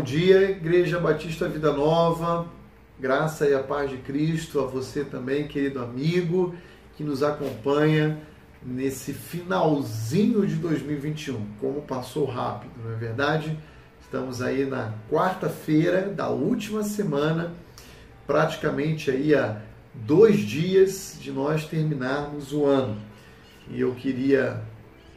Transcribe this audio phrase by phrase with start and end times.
[0.00, 2.46] bom dia, Igreja Batista Vida Nova.
[2.98, 6.54] Graça e a paz de Cristo a você também, querido amigo,
[6.96, 8.18] que nos acompanha
[8.62, 11.44] nesse finalzinho de 2021.
[11.60, 13.58] Como passou rápido, não é verdade?
[14.00, 17.52] Estamos aí na quarta-feira da última semana,
[18.26, 19.60] praticamente aí há
[19.92, 22.96] dois dias de nós terminarmos o ano.
[23.68, 24.62] E eu queria,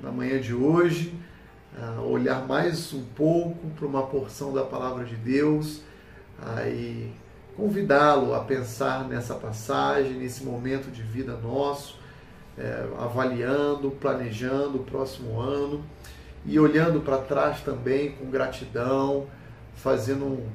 [0.00, 1.12] na manhã de hoje,
[2.08, 5.78] olhar mais um pouco para uma porção da palavra de Deus
[6.40, 7.12] uh, e
[7.56, 11.98] convidá-lo a pensar nessa passagem, nesse momento de vida nosso,
[12.56, 15.84] uh, avaliando, planejando o próximo ano
[16.44, 19.26] e olhando para trás também com gratidão,
[19.74, 20.46] fazendo um,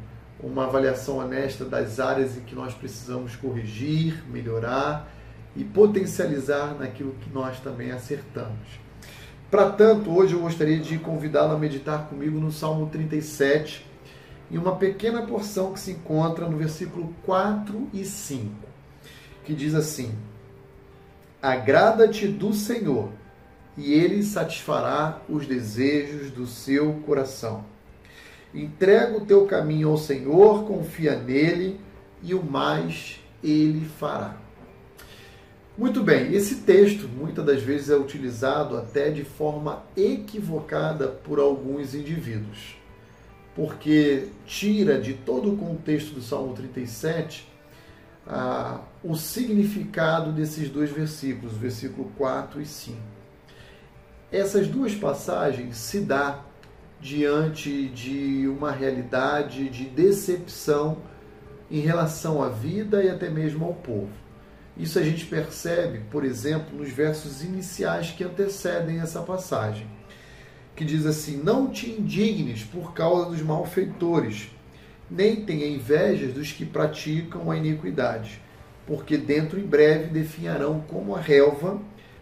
[0.41, 5.09] uma avaliação honesta das áreas em que nós precisamos corrigir, melhorar
[5.55, 8.82] e potencializar naquilo que nós também acertamos.
[9.53, 13.85] Para tanto, hoje eu gostaria de convidá-lo a meditar comigo no Salmo 37,
[14.49, 18.51] em uma pequena porção que se encontra no versículo 4 e 5,
[19.45, 20.11] que diz assim:
[21.39, 23.09] Agrada-te do Senhor,
[23.77, 27.63] e ele satisfará os desejos do seu coração.
[28.55, 31.79] Entrega o teu caminho ao Senhor, confia nele,
[32.23, 34.42] e o mais ele fará.
[35.75, 41.95] Muito bem, esse texto muitas das vezes é utilizado até de forma equivocada por alguns
[41.95, 42.77] indivíduos,
[43.55, 47.51] porque tira de todo o contexto do Salmo 37
[48.27, 52.97] ah, o significado desses dois versículos, versículo 4 e 5.
[54.31, 56.43] Essas duas passagens se dá
[57.01, 60.99] diante de uma realidade de decepção
[61.69, 64.22] em relação à vida e até mesmo ao povo.
[64.75, 69.87] Isso a gente percebe, por exemplo, nos versos iniciais que antecedem essa passagem,
[70.75, 74.49] que diz assim: Não te indignes por causa dos malfeitores,
[75.09, 78.41] nem tenha inveja dos que praticam a iniquidade,
[78.87, 81.79] porque dentro em breve definharão como a relva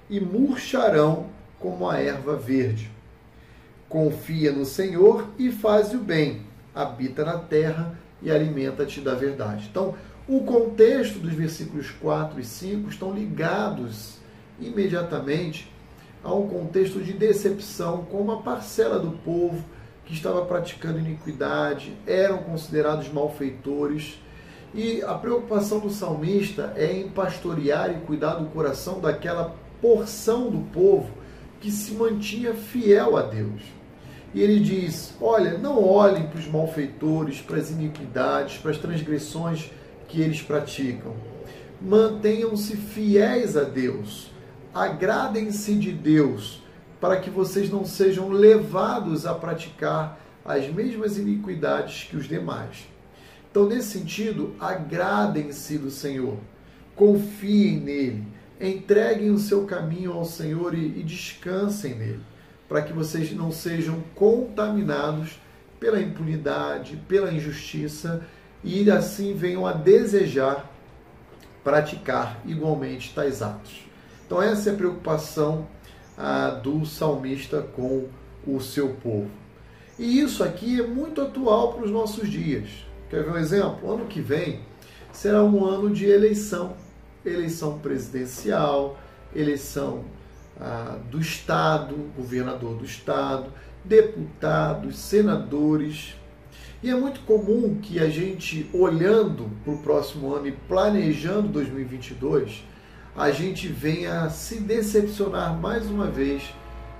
[0.09, 2.91] e murcharão como a erva verde.
[3.88, 6.41] Confia no Senhor e faz o bem,
[6.75, 9.68] habita na terra e alimenta-te da verdade.
[9.69, 9.95] Então,
[10.31, 14.14] o contexto dos versículos 4 e 5 estão ligados
[14.62, 15.69] imediatamente
[16.24, 19.62] a um contexto de decepção com uma parcela do povo
[20.06, 24.22] que estava praticando iniquidade, eram considerados malfeitores.
[24.74, 30.59] E a preocupação do salmista é em pastorear e cuidar do coração daquela porção do
[30.72, 31.12] povo
[31.59, 33.63] que se mantinha fiel a Deus.
[34.34, 39.69] E ele diz: Olha, não olhem para os malfeitores, para as iniquidades, para as transgressões
[40.11, 41.16] que eles praticam.
[41.81, 44.29] Mantenham-se fiéis a Deus.
[44.73, 46.61] Agradem-se de Deus,
[46.99, 52.85] para que vocês não sejam levados a praticar as mesmas iniquidades que os demais.
[53.50, 56.38] Então, nesse sentido, agradem-se do Senhor,
[56.95, 58.27] confiem nele,
[58.59, 62.21] entreguem o seu caminho ao Senhor e, e descansem nele,
[62.67, 65.39] para que vocês não sejam contaminados
[65.79, 68.25] pela impunidade, pela injustiça
[68.63, 70.69] e assim venham a desejar
[71.63, 73.81] praticar igualmente tais atos.
[74.25, 75.67] Então, essa é a preocupação
[76.17, 78.07] ah, do salmista com
[78.45, 79.29] o seu povo.
[80.00, 82.69] E isso aqui é muito atual para os nossos dias.
[83.09, 83.91] Quer ver um exemplo?
[83.91, 84.61] Ano que vem
[85.11, 86.75] será um ano de eleição
[87.25, 88.97] eleição presidencial,
[89.35, 90.03] eleição
[90.59, 93.51] ah, do Estado, governador do Estado,
[93.83, 96.16] deputados, senadores,
[96.84, 102.64] e é muito comum que a gente, olhando para o próximo ano e planejando 2022,
[103.16, 106.42] a gente venha se decepcionar mais uma vez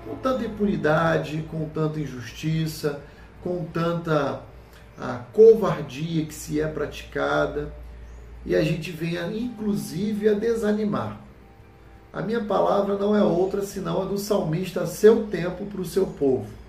[0.06, 3.02] com tanta impunidade, com tanta injustiça,
[3.44, 4.44] com tanta
[5.00, 7.74] a covardia que se é praticada,
[8.46, 11.19] e a gente venha inclusive a desanimar.
[12.13, 15.86] A minha palavra não é outra senão a do salmista a seu tempo para o
[15.86, 16.61] seu povo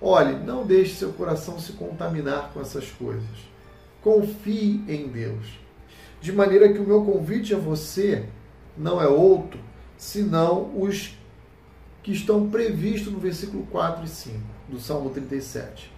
[0.00, 3.28] Olhe, não deixe seu coração se contaminar com essas coisas.
[4.00, 5.58] Confie em Deus.
[6.20, 8.24] De maneira que o meu convite a você
[8.76, 9.58] não é outro,
[9.96, 11.16] senão os
[12.02, 15.90] que estão previstos no versículo 4 e 5 do Salmo 37.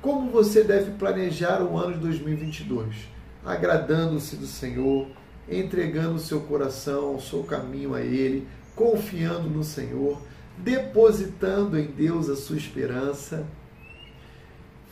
[0.00, 2.94] Como você deve planejar o ano de 2022?
[3.44, 5.08] Agradando-se do Senhor,
[5.48, 10.20] entregando seu coração, seu caminho a Ele, confiando no Senhor
[10.62, 13.46] depositando em Deus a sua esperança.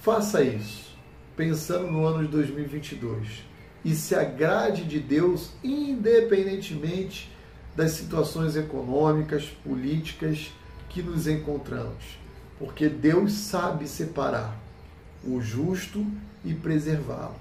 [0.02, 0.96] Faça isso,
[1.37, 3.44] pensando no ano de 2022
[3.84, 7.31] e se agrade de Deus, independentemente
[7.76, 10.52] das situações econômicas, políticas
[10.88, 12.19] que nos encontramos,
[12.58, 14.58] porque Deus sabe separar
[15.25, 16.05] o justo
[16.44, 17.37] e preservá-lo.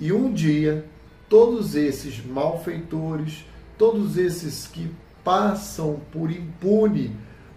[0.00, 0.84] E um dia,
[1.28, 3.44] todos esses malfeitores,
[3.76, 4.90] todos esses que
[5.22, 7.14] passam por impune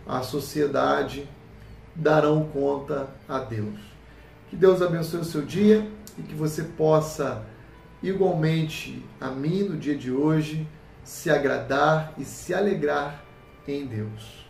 [0.08, 1.28] a sociedade,
[1.96, 3.80] darão conta a Deus.
[4.50, 5.88] Que Deus abençoe o seu dia
[6.18, 7.44] e que você possa,
[8.02, 10.68] igualmente a mim no dia de hoje,
[11.04, 13.24] se agradar e se alegrar
[13.68, 14.46] em Deus.